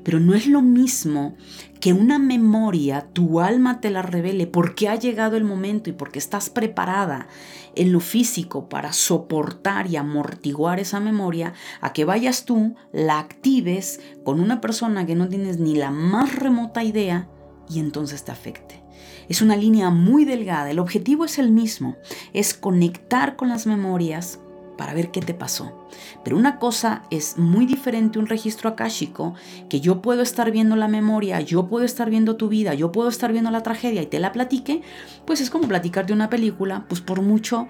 [0.02, 1.36] Pero no es lo mismo
[1.80, 6.18] que una memoria, tu alma te la revele porque ha llegado el momento y porque
[6.18, 7.28] estás preparada
[7.74, 14.00] en lo físico para soportar y amortiguar esa memoria, a que vayas tú, la actives
[14.24, 17.28] con una persona que no tienes ni la más remota idea
[17.68, 18.82] y entonces te afecte.
[19.28, 21.96] Es una línea muy delgada, el objetivo es el mismo,
[22.32, 24.40] es conectar con las memorias
[24.78, 25.86] para ver qué te pasó.
[26.24, 29.34] Pero una cosa es muy diferente un registro akáshico,
[29.68, 33.10] que yo puedo estar viendo la memoria, yo puedo estar viendo tu vida, yo puedo
[33.10, 34.80] estar viendo la tragedia y te la platique,
[35.26, 37.66] pues es como platicar de una película, pues por mucho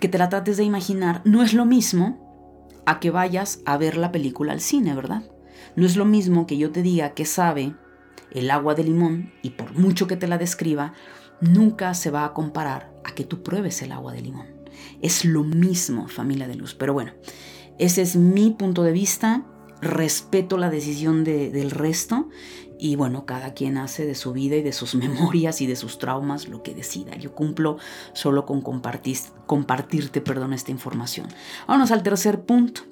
[0.00, 3.96] que te la trates de imaginar, no es lo mismo a que vayas a ver
[3.96, 5.24] la película al cine, ¿verdad?
[5.74, 7.74] No es lo mismo que yo te diga que sabe
[8.30, 10.94] el agua de limón y por mucho que te la describa,
[11.40, 14.57] nunca se va a comparar a que tú pruebes el agua de limón.
[15.02, 16.74] Es lo mismo, familia de luz.
[16.74, 17.12] Pero bueno,
[17.78, 19.44] ese es mi punto de vista.
[19.80, 22.28] Respeto la decisión del resto
[22.80, 25.98] y bueno, cada quien hace de su vida y de sus memorias y de sus
[25.98, 27.16] traumas lo que decida.
[27.16, 27.78] Yo cumplo
[28.12, 31.28] solo con compartir, compartirte perdón, esta información.
[31.66, 32.82] Vamos al tercer punto.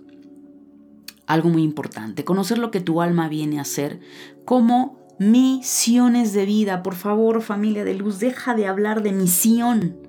[1.27, 3.99] Algo muy importante, conocer lo que tu alma viene a hacer
[4.45, 6.85] como misiones de vida.
[6.85, 10.06] Por favor, familia de luz, deja de hablar de misión.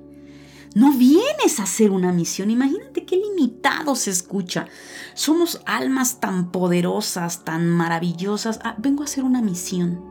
[0.78, 2.52] No vienes a hacer una misión.
[2.52, 4.68] Imagínate qué limitado se escucha.
[5.16, 8.60] Somos almas tan poderosas, tan maravillosas.
[8.63, 10.06] Ah, vengo a hacer una misión.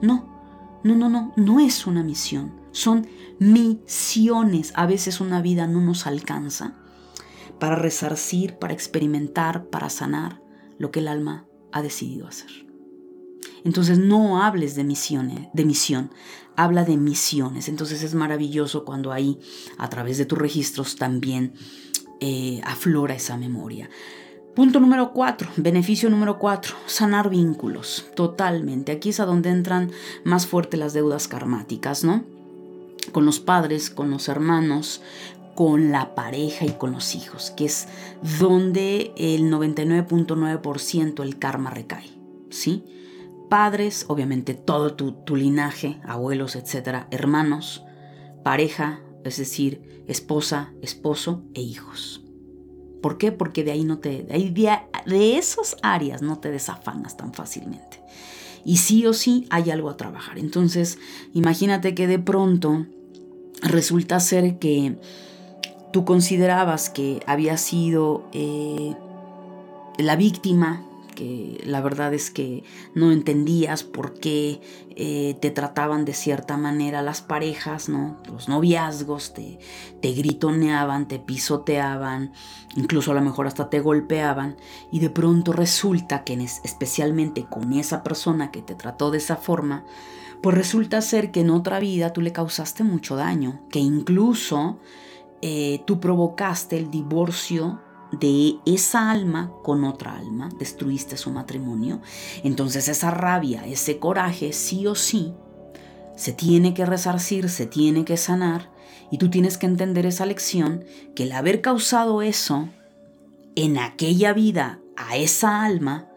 [0.00, 2.52] No, no, no, no, no es una misión.
[2.70, 3.08] Son
[3.40, 4.72] misiones.
[4.76, 6.74] A veces una vida no nos alcanza
[7.58, 10.40] para resarcir, para experimentar, para sanar
[10.78, 12.61] lo que el alma ha decidido hacer.
[13.64, 16.10] Entonces no hables de misiones, de misión,
[16.56, 17.68] habla de misiones.
[17.68, 19.38] Entonces es maravilloso cuando ahí,
[19.78, 21.54] a través de tus registros, también
[22.20, 23.88] eh, aflora esa memoria.
[24.54, 28.92] Punto número cuatro, beneficio número cuatro, sanar vínculos, totalmente.
[28.92, 29.90] Aquí es a donde entran
[30.24, 32.22] más fuerte las deudas karmáticas, ¿no?
[33.12, 35.00] Con los padres, con los hermanos,
[35.54, 37.88] con la pareja y con los hijos, que es
[38.38, 42.10] donde el 99.9% el karma recae,
[42.50, 42.84] ¿sí?
[43.52, 47.84] Padres, obviamente todo tu, linaje, abuelos, etcétera, hermanos,
[48.42, 52.22] pareja, es decir, esposa, esposo e hijos.
[53.02, 53.30] ¿Por qué?
[53.30, 58.02] Porque de ahí no te, de, ahí de, esas áreas no te desafanas tan fácilmente.
[58.64, 60.38] Y sí o sí hay algo a trabajar.
[60.38, 60.96] Entonces,
[61.34, 62.86] imagínate que de pronto
[63.60, 64.96] resulta ser que
[65.92, 68.96] tú considerabas que había sido eh,
[69.98, 74.60] la víctima que la verdad es que no entendías por qué
[74.96, 78.18] eh, te trataban de cierta manera las parejas, ¿no?
[78.26, 79.58] Los noviazgos te,
[80.00, 82.32] te gritoneaban, te pisoteaban,
[82.76, 84.56] incluso a lo mejor hasta te golpeaban
[84.90, 89.84] y de pronto resulta que especialmente con esa persona que te trató de esa forma,
[90.42, 94.78] pues resulta ser que en otra vida tú le causaste mucho daño, que incluso
[95.40, 97.80] eh, tú provocaste el divorcio
[98.12, 102.00] de esa alma con otra alma, destruiste su matrimonio,
[102.44, 105.34] entonces esa rabia, ese coraje, sí o sí,
[106.16, 108.70] se tiene que resarcir, se tiene que sanar,
[109.10, 112.68] y tú tienes que entender esa lección, que el haber causado eso
[113.56, 116.08] en aquella vida a esa alma,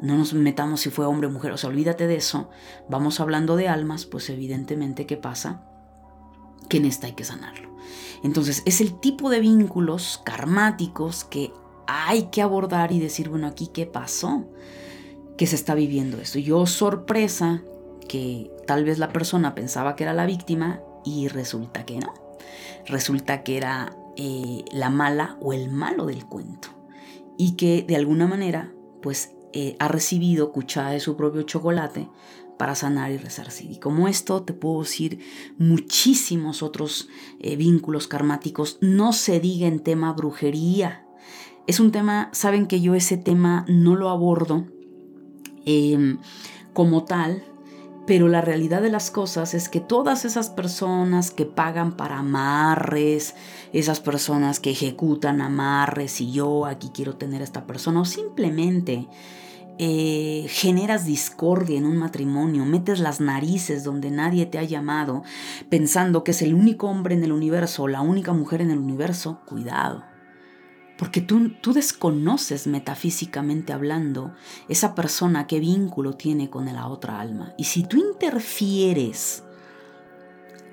[0.00, 2.50] no nos metamos si fue hombre o mujer, o sea, olvídate de eso,
[2.88, 5.71] vamos hablando de almas, pues evidentemente, ¿qué pasa?
[6.72, 7.68] Que en esta hay que sanarlo.
[8.22, 11.52] Entonces es el tipo de vínculos karmáticos que
[11.86, 14.46] hay que abordar y decir, bueno, aquí qué pasó,
[15.36, 16.38] que se está viviendo esto.
[16.38, 17.62] Yo sorpresa
[18.08, 22.14] que tal vez la persona pensaba que era la víctima y resulta que no.
[22.86, 26.68] Resulta que era eh, la mala o el malo del cuento.
[27.36, 32.08] Y que de alguna manera, pues, eh, ha recibido cuchara de su propio chocolate
[32.62, 33.72] para sanar y resarcir.
[33.72, 35.18] Y como esto, te puedo decir
[35.58, 37.08] muchísimos otros
[37.40, 38.78] eh, vínculos karmáticos.
[38.80, 41.04] No se diga en tema brujería.
[41.66, 44.68] Es un tema, saben que yo ese tema no lo abordo
[45.66, 46.18] em,
[46.72, 47.42] como tal,
[48.06, 53.34] pero la realidad de las cosas es que todas esas personas que pagan para amarres,
[53.72, 59.08] esas personas que ejecutan amarres y yo aquí quiero tener a esta persona, o simplemente
[59.84, 65.24] eh, generas discordia en un matrimonio, metes las narices donde nadie te ha llamado,
[65.70, 68.78] pensando que es el único hombre en el universo o la única mujer en el
[68.78, 70.04] universo, cuidado.
[70.96, 74.32] Porque tú, tú desconoces metafísicamente hablando
[74.68, 77.52] esa persona qué vínculo tiene con la otra alma.
[77.58, 79.42] Y si tú interfieres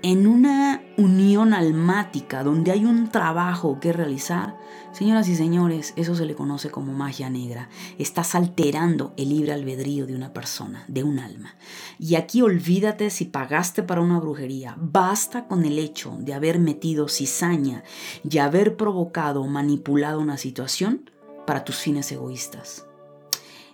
[0.01, 4.57] en una unión almática donde hay un trabajo que realizar,
[4.93, 7.69] señoras y señores, eso se le conoce como magia negra.
[7.97, 11.55] Estás alterando el libre albedrío de una persona, de un alma.
[11.99, 14.75] Y aquí olvídate si pagaste para una brujería.
[14.79, 17.83] Basta con el hecho de haber metido cizaña
[18.29, 21.09] y haber provocado o manipulado una situación
[21.45, 22.85] para tus fines egoístas.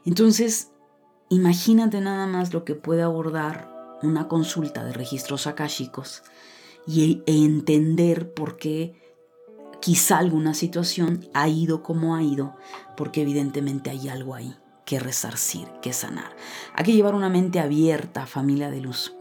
[0.06, 0.72] Entonces,
[1.30, 3.75] imagínate nada más lo que puede abordar
[4.06, 6.24] una consulta de registros akáshicos
[6.88, 9.02] y e entender por qué
[9.82, 12.56] quizá alguna situación ha ido como ha ido,
[12.96, 16.36] porque evidentemente hay algo ahí que resarcir, que sanar.
[16.74, 19.14] Hay que llevar una mente abierta, familia de luz.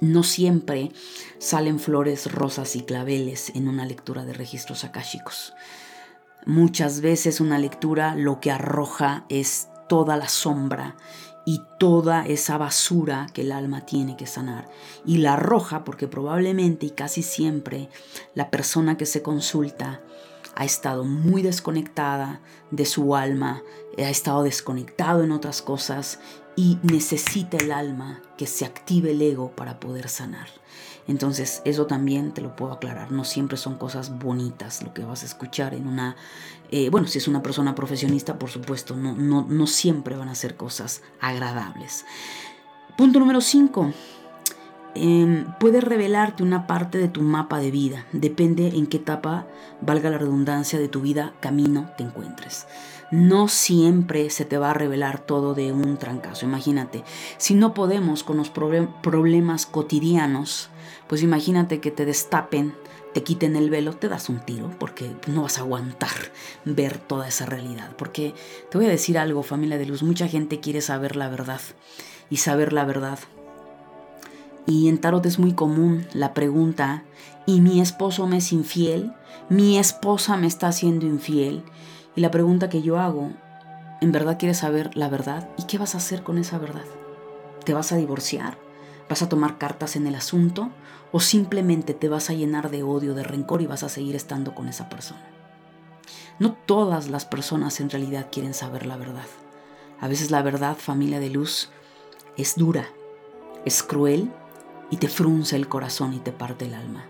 [0.00, 0.92] No siempre
[1.38, 5.54] salen flores, rosas y claveles en una lectura de registros akáshicos.
[6.46, 10.96] Muchas veces una lectura lo que arroja es toda la sombra
[11.48, 14.68] y toda esa basura que el alma tiene que sanar.
[15.06, 17.88] Y la arroja porque probablemente y casi siempre
[18.34, 20.02] la persona que se consulta
[20.56, 23.62] ha estado muy desconectada de su alma,
[23.96, 26.20] ha estado desconectado en otras cosas
[26.54, 30.48] y necesita el alma que se active el ego para poder sanar.
[31.08, 33.10] Entonces, eso también te lo puedo aclarar.
[33.10, 36.16] No siempre son cosas bonitas lo que vas a escuchar en una...
[36.70, 40.34] Eh, bueno, si es una persona profesionista, por supuesto, no, no, no siempre van a
[40.34, 42.04] ser cosas agradables.
[42.96, 43.92] Punto número 5.
[44.94, 48.06] Em, puede revelarte una parte de tu mapa de vida.
[48.12, 49.46] Depende en qué etapa,
[49.80, 52.66] valga la redundancia, de tu vida, camino te encuentres
[53.10, 56.44] no siempre se te va a revelar todo de un trancazo.
[56.44, 57.04] Imagínate,
[57.38, 60.68] si no podemos con los problemas cotidianos,
[61.08, 62.74] pues imagínate que te destapen,
[63.14, 66.10] te quiten el velo, te das un tiro, porque no vas a aguantar
[66.64, 67.92] ver toda esa realidad.
[67.96, 68.34] Porque
[68.70, 71.60] te voy a decir algo, familia de luz, mucha gente quiere saber la verdad
[72.30, 73.18] y saber la verdad.
[74.66, 77.04] Y en tarot es muy común la pregunta,
[77.46, 79.14] ¿y mi esposo me es infiel?
[79.48, 81.64] ¿Mi esposa me está haciendo infiel?
[82.14, 83.30] Y la pregunta que yo hago,
[84.02, 85.48] ¿en verdad quieres saber la verdad?
[85.56, 86.84] ¿Y qué vas a hacer con esa verdad?
[87.64, 88.58] ¿Te vas a divorciar?
[89.08, 90.70] ¿Vas a tomar cartas en el asunto?
[91.12, 94.54] ¿O simplemente te vas a llenar de odio, de rencor y vas a seguir estando
[94.54, 95.26] con esa persona?
[96.38, 99.26] No todas las personas en realidad quieren saber la verdad.
[100.00, 101.70] A veces la verdad, familia de luz,
[102.36, 102.88] es dura,
[103.64, 104.30] es cruel
[104.90, 107.04] y te frunce el corazón y te parte el alma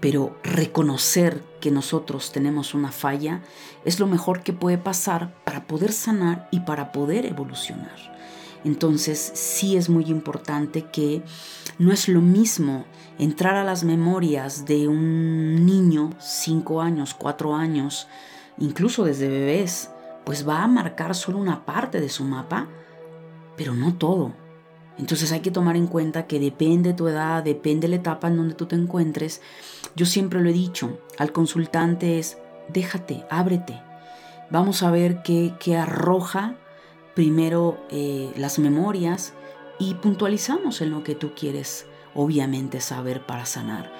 [0.00, 3.42] pero reconocer que nosotros tenemos una falla
[3.84, 7.96] es lo mejor que puede pasar para poder sanar y para poder evolucionar.
[8.64, 11.22] Entonces sí es muy importante que
[11.78, 12.84] no es lo mismo
[13.18, 18.08] entrar a las memorias de un niño, 5 años, 4 años,
[18.58, 19.90] incluso desde bebés,
[20.24, 22.68] pues va a marcar solo una parte de su mapa,
[23.56, 24.32] pero no todo.
[24.98, 28.28] Entonces hay que tomar en cuenta que depende de tu edad, depende de la etapa
[28.28, 29.40] en donde tú te encuentres.
[29.94, 33.80] Yo siempre lo he dicho, al consultante es, déjate, ábrete.
[34.50, 36.56] Vamos a ver qué, arroja
[37.18, 39.32] primero eh, las memorias
[39.80, 43.92] y puntualizamos en lo que tú quieres, obviamente, saber para sanar.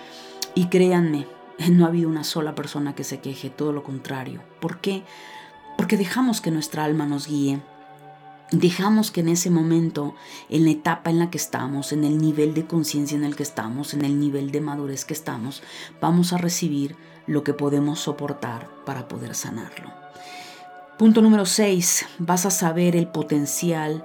[0.54, 1.26] Y créanme,
[1.68, 4.40] no ha habido una sola persona que se queje, todo lo contrario.
[4.60, 5.02] ¿Por qué?
[5.76, 7.60] Porque dejamos que nuestra alma nos guíe
[8.52, 10.14] dejamos que en ese momento,
[10.48, 13.42] en la etapa en la que estamos, en el nivel de conciencia en el que
[13.42, 15.62] estamos, en el nivel de madurez que estamos,
[16.00, 20.07] vamos a recibir lo que podemos soportar para poder sanarlo.
[20.98, 22.06] Punto número 6.
[22.18, 24.04] Vas a saber el potencial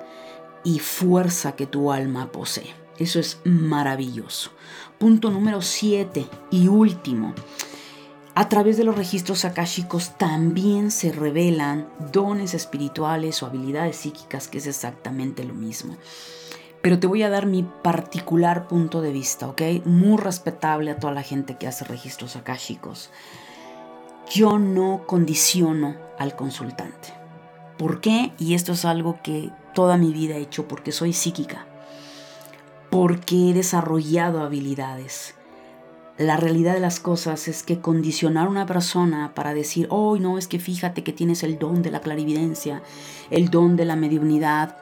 [0.64, 2.72] y fuerza que tu alma posee.
[3.00, 4.52] Eso es maravilloso.
[5.00, 7.34] Punto número 7 y último.
[8.36, 14.60] A través de los registros akáshicos también se revelan dones espirituales o habilidades psíquicas, que
[14.60, 15.98] es exactamente lo mismo.
[16.84, 19.62] Pero te voy a dar mi particular punto de vista, ¿ok?
[19.86, 23.10] Muy respetable a toda la gente que hace registros akáshicos.
[24.30, 27.14] Yo no condiciono al consultante.
[27.78, 28.32] ¿Por qué?
[28.40, 31.66] Y esto es algo que toda mi vida he hecho porque soy psíquica.
[32.90, 35.36] Porque he desarrollado habilidades
[36.18, 40.38] la realidad de las cosas es que condicionar a una persona para decir, oh, no,
[40.38, 42.84] es que fíjate que tienes el don de la clarividencia,
[43.32, 44.78] el don de la mediunidad,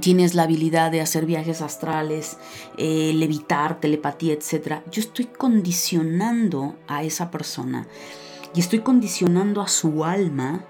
[0.00, 2.36] tienes la habilidad de hacer viajes astrales,
[2.76, 4.82] eh, levitar, telepatía, etc.
[4.90, 7.86] Yo estoy condicionando a esa persona
[8.54, 10.64] y estoy condicionando a su alma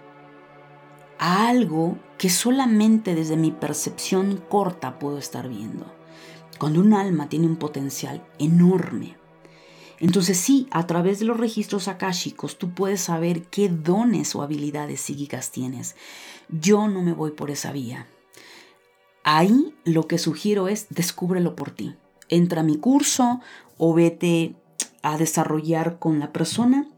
[1.19, 5.87] a algo que solamente desde mi percepción corta puedo estar viendo.
[6.59, 9.17] Cuando un alma tiene un potencial enorme,
[9.99, 15.01] entonces sí, a través de los registros akáshicos tú puedes saber qué dones o habilidades
[15.01, 15.95] psíquicas tienes.
[16.49, 18.09] Yo no me voy por esa vía.
[19.23, 21.95] Ahí lo que sugiero es descúbrelo por ti.
[22.29, 23.41] Entra a mi curso
[23.79, 24.57] o vete
[25.03, 26.89] a desarrollar con la persona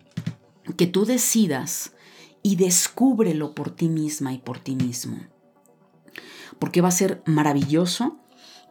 [0.76, 1.92] que tú decidas
[2.42, 5.18] y descúbrelo por ti misma y por ti mismo.
[6.58, 8.18] Porque va a ser maravilloso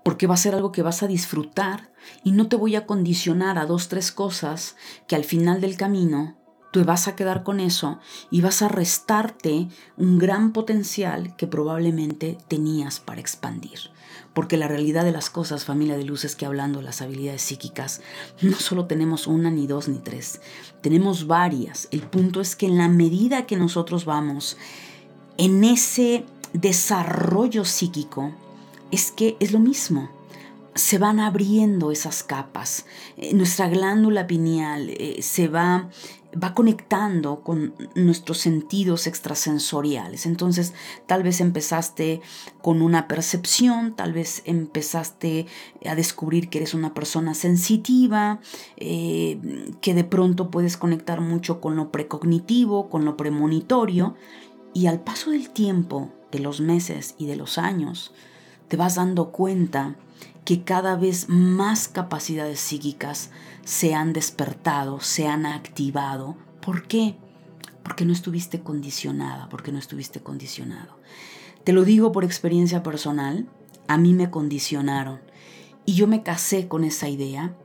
[0.04, 1.92] porque va a ser algo que vas a disfrutar
[2.24, 4.76] y no te voy a condicionar a dos, tres cosas
[5.08, 6.38] que al final del camino
[6.72, 12.38] tú vas a quedar con eso y vas a restarte un gran potencial que probablemente
[12.48, 13.93] tenías para expandir.
[14.34, 17.42] Porque la realidad de las cosas, familia de luz, es que hablando de las habilidades
[17.44, 18.02] psíquicas,
[18.42, 20.42] no solo tenemos una, ni dos, ni tres,
[20.82, 21.88] tenemos varias.
[21.92, 24.58] El punto es que en la medida que nosotros vamos
[25.38, 28.32] en ese desarrollo psíquico,
[28.92, 30.10] es que es lo mismo.
[30.76, 32.86] Se van abriendo esas capas.
[33.18, 35.90] Eh, nuestra glándula pineal eh, se va,
[36.42, 40.26] va conectando con nuestros sentidos extrasensoriales.
[40.26, 40.74] Entonces,
[41.06, 42.22] tal vez empezaste
[42.62, 45.46] con una percepción, tal vez empezaste
[45.86, 48.40] a descubrir que eres una persona sensitiva,
[48.78, 49.40] eh,
[49.82, 54.16] que de pronto puedes conectar mucho con lo precognitivo, con lo premonitorio,
[54.74, 58.12] y al paso del tiempo, de los meses y de los años,
[58.68, 59.96] te vas dando cuenta
[60.46, 63.30] que cada vez más capacidades psíquicas
[63.64, 66.36] se han despertado, se han activado.
[66.62, 67.16] ¿Por qué?
[67.84, 70.98] Porque no estuviste condicionada, porque no estuviste condicionado.
[71.64, 73.48] Te lo digo por experiencia personal,
[73.88, 75.20] a mí me condicionaron
[75.86, 77.56] y yo me casé con esa idea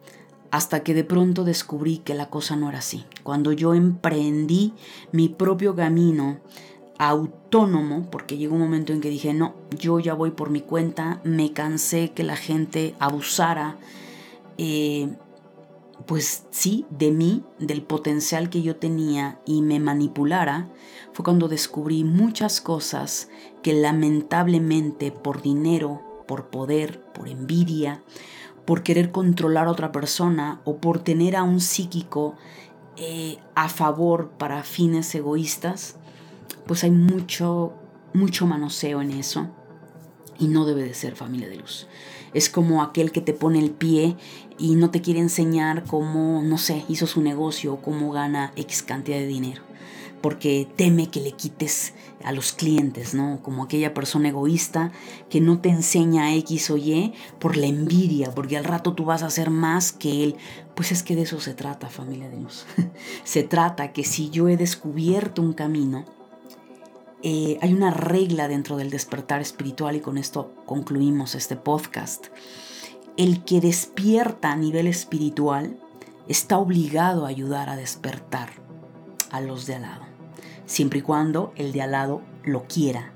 [0.51, 3.05] hasta que de pronto descubrí que la cosa no era así.
[3.23, 4.73] Cuando yo emprendí
[5.13, 6.39] mi propio camino
[6.99, 11.21] autónomo, porque llegó un momento en que dije, no, yo ya voy por mi cuenta,
[11.23, 13.77] me cansé que la gente abusara,
[14.59, 15.09] eh,
[16.07, 20.69] pues sí, de mí, del potencial que yo tenía y me manipulara,
[21.13, 23.29] fue cuando descubrí muchas cosas
[23.63, 28.03] que lamentablemente por dinero, por poder, por envidia,
[28.65, 32.37] por querer controlar a otra persona o por tener a un psíquico
[32.97, 35.97] eh, a favor para fines egoístas,
[36.67, 37.73] pues hay mucho,
[38.13, 39.49] mucho manoseo en eso
[40.39, 41.89] y no debe de ser familia de luz.
[42.35, 44.17] Es como aquel que te pone el pie
[44.59, 48.83] y no te quiere enseñar cómo, no sé, hizo su negocio o cómo gana X
[48.83, 49.63] cantidad de dinero.
[50.21, 53.41] Porque teme que le quites a los clientes, ¿no?
[53.43, 54.91] Como aquella persona egoísta
[55.31, 59.23] que no te enseña X o Y por la envidia, porque al rato tú vas
[59.23, 60.37] a hacer más que él.
[60.75, 62.67] Pues es que de eso se trata, familia de luz.
[63.25, 66.05] se trata que si yo he descubierto un camino,
[67.23, 72.27] eh, hay una regla dentro del despertar espiritual y con esto concluimos este podcast.
[73.17, 75.81] El que despierta a nivel espiritual
[76.29, 78.51] está obligado a ayudar a despertar
[79.31, 80.05] a los de al lado,
[80.67, 83.13] siempre y cuando el de al lado lo quiera,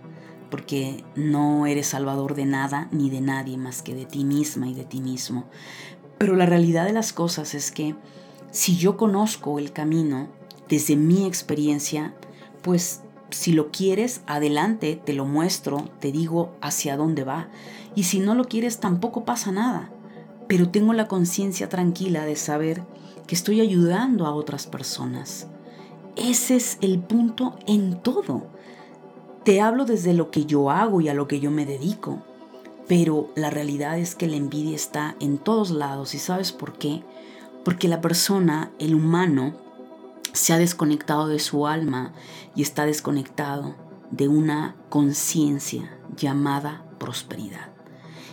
[0.50, 4.74] porque no eres salvador de nada ni de nadie más que de ti misma y
[4.74, 5.44] de ti mismo.
[6.18, 7.94] Pero la realidad de las cosas es que
[8.50, 10.28] si yo conozco el camino
[10.68, 12.14] desde mi experiencia,
[12.62, 17.48] pues si lo quieres, adelante, te lo muestro, te digo hacia dónde va.
[17.94, 19.90] Y si no lo quieres, tampoco pasa nada.
[20.48, 22.82] Pero tengo la conciencia tranquila de saber
[23.26, 25.46] que estoy ayudando a otras personas.
[26.16, 28.46] Ese es el punto en todo.
[29.44, 32.22] Te hablo desde lo que yo hago y a lo que yo me dedico.
[32.86, 36.14] Pero la realidad es que la envidia está en todos lados.
[36.14, 37.02] ¿Y sabes por qué?
[37.64, 39.54] Porque la persona, el humano,
[40.32, 42.12] se ha desconectado de su alma
[42.54, 43.74] y está desconectado
[44.10, 47.72] de una conciencia llamada prosperidad.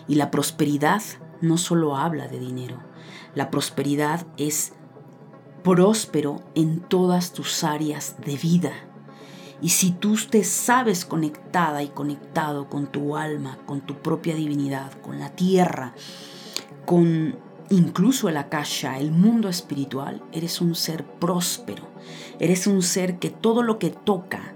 [0.08, 1.02] Y la prosperidad
[1.42, 2.78] no solo habla de dinero,
[3.36, 4.74] la prosperidad es
[5.64, 8.72] próspero en todas tus áreas de vida.
[9.62, 14.94] Y si tú te sabes conectada y conectado con tu alma, con tu propia divinidad,
[15.02, 15.94] con la tierra,
[16.86, 17.38] con
[17.70, 21.84] incluso el akasha, el mundo espiritual, eres un ser próspero.
[22.40, 24.54] Eres un ser que todo lo que toca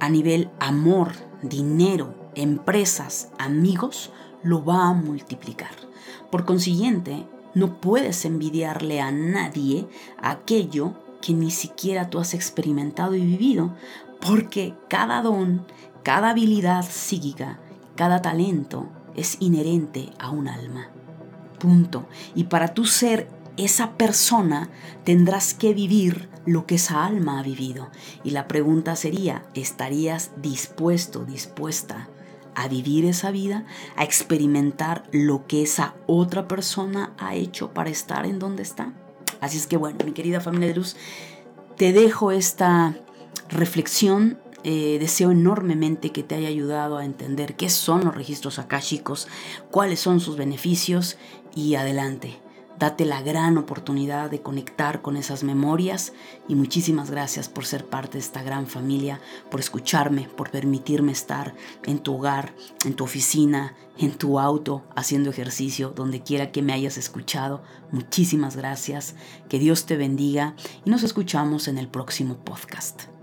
[0.00, 4.10] a nivel amor, dinero, empresas, amigos,
[4.42, 5.70] lo va a multiplicar.
[6.30, 9.88] Por consiguiente, no puedes envidiarle a nadie
[10.18, 13.74] aquello que ni siquiera tú has experimentado y vivido,
[14.20, 15.64] porque cada don,
[16.02, 17.58] cada habilidad psíquica,
[17.96, 20.90] cada talento es inherente a un alma.
[21.58, 22.08] Punto.
[22.34, 24.68] Y para tú ser esa persona
[25.04, 27.88] tendrás que vivir lo que esa alma ha vivido.
[28.24, 32.08] Y la pregunta sería, ¿estarías dispuesto, dispuesta
[32.54, 38.24] a vivir esa vida, a experimentar lo que esa otra persona ha hecho para estar
[38.24, 38.92] en donde está?
[39.40, 40.96] Así es que bueno, mi querida familia de luz,
[41.76, 42.96] te dejo esta
[43.48, 44.38] reflexión.
[44.68, 49.28] Eh, deseo enormemente que te haya ayudado a entender qué son los registros akáshicos,
[49.70, 51.18] cuáles son sus beneficios
[51.56, 52.38] y adelante.
[52.78, 56.12] Date la gran oportunidad de conectar con esas memorias
[56.46, 59.18] y muchísimas gracias por ser parte de esta gran familia,
[59.50, 61.54] por escucharme, por permitirme estar
[61.84, 62.54] en tu hogar,
[62.84, 67.62] en tu oficina, en tu auto, haciendo ejercicio, donde quiera que me hayas escuchado.
[67.92, 69.14] Muchísimas gracias,
[69.48, 70.54] que Dios te bendiga
[70.84, 73.15] y nos escuchamos en el próximo podcast.